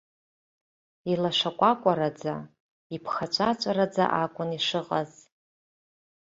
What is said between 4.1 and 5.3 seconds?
акәын ишыҟаз.